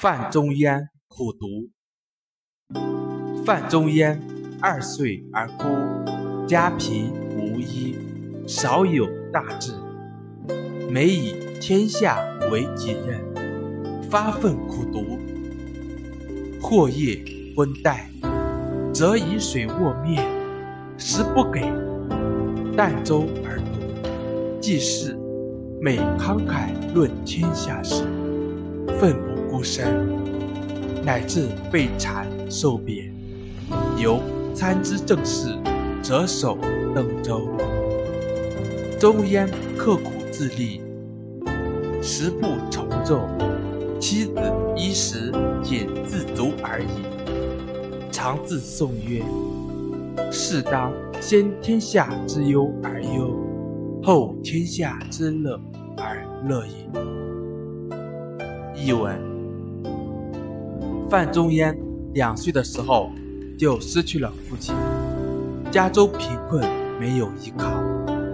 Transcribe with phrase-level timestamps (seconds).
[0.00, 1.68] 范仲淹苦读。
[3.44, 4.18] 范仲淹
[4.58, 7.94] 二岁而孤，家贫无依，
[8.46, 9.74] 少有大志，
[10.90, 12.18] 每以天下
[12.50, 13.20] 为己任，
[14.10, 15.18] 发愤苦读。
[16.62, 17.22] 或夜
[17.54, 17.98] 昏旦，
[18.94, 20.26] 则以水卧面，
[20.96, 21.70] 食不给，
[22.74, 24.58] 淡粥而读。
[24.62, 25.14] 记事，
[25.78, 28.02] 每慷慨论天下事，
[28.98, 29.84] 奋不顾身，
[31.04, 33.14] 乃至被谗受贬，
[33.98, 34.18] 犹
[34.54, 35.54] 参知政事，
[36.02, 36.56] 折首
[36.94, 37.46] 登州。
[38.98, 39.46] 周焉
[39.76, 40.80] 刻苦自立，
[42.00, 43.28] 食不愁肉，
[44.00, 44.40] 妻子
[44.74, 45.30] 衣食
[45.62, 48.10] 仅自足而已。
[48.10, 49.22] 常自诵曰
[50.32, 50.90] ：“适当
[51.20, 53.36] 先天下之忧而忧，
[54.02, 55.60] 后天下之乐
[55.98, 56.72] 而乐也。”
[58.82, 59.20] 译文：
[61.10, 61.76] 范仲淹
[62.14, 63.10] 两岁的时候
[63.58, 64.72] 就失去了父亲，
[65.68, 66.64] 家中贫困，
[67.00, 67.68] 没有依靠。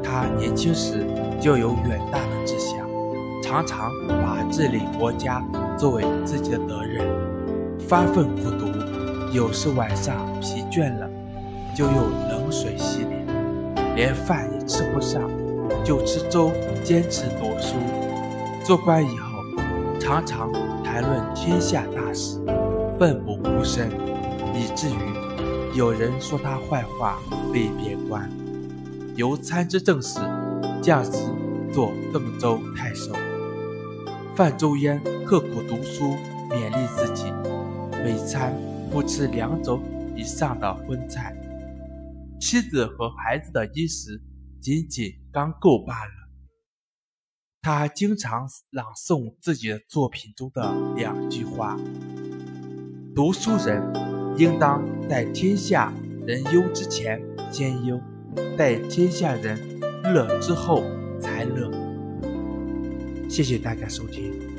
[0.05, 1.07] 他年轻时
[1.41, 2.87] 就有远大的志向，
[3.43, 5.43] 常常把治理国家
[5.79, 7.03] 作为自己的责任，
[7.89, 8.67] 发奋苦读。
[9.33, 11.11] 有时晚上疲倦了，
[11.75, 11.95] 就用
[12.29, 13.27] 冷水洗脸，
[13.97, 15.23] 连饭也吃不上，
[15.83, 16.53] 就吃粥，
[16.85, 17.75] 坚持读书。
[18.63, 19.43] 做官以后，
[19.99, 20.53] 常常
[20.85, 22.39] 谈论天下大事，
[22.99, 23.91] 奋不顾身，
[24.55, 27.21] 以至于有人说他坏话，
[27.53, 28.31] 被贬官。
[29.17, 30.19] 由参知政事，
[30.83, 31.19] 降职
[31.73, 33.13] 做邓州太守。
[34.35, 36.15] 范仲淹刻苦读书，
[36.51, 37.31] 勉励自己，
[38.03, 38.55] 每餐
[38.91, 39.83] 不吃两种
[40.17, 41.37] 以上的荤菜，
[42.41, 44.23] 妻子和孩子的衣食
[44.61, 46.11] 仅仅刚够罢了。
[47.61, 51.77] 他经常朗诵自己的作品中的两句话
[53.17, 53.83] ：“读书人
[54.37, 55.91] 应当在天下
[56.27, 57.19] 人忧之前
[57.51, 57.99] 先忧。”
[58.59, 59.59] 待天下人
[60.05, 60.85] 乐之后
[61.19, 61.71] 才乐。
[63.27, 64.56] 谢谢大家收听。